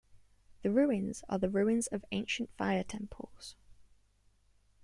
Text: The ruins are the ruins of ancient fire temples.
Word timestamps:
The 0.63 0.71
ruins 0.71 1.23
are 1.29 1.37
the 1.37 1.47
ruins 1.51 1.85
of 1.85 2.03
ancient 2.11 2.49
fire 2.57 2.83
temples. 2.83 3.55